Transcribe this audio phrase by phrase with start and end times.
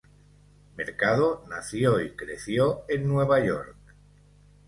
[0.77, 3.77] Mercado nació y creció en Nueva York.